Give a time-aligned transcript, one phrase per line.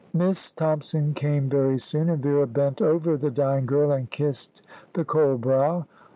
[0.13, 5.05] Miss Thompson came very soon, and Vera bent over the dying girl and kissed the
[5.05, 5.85] cold brow.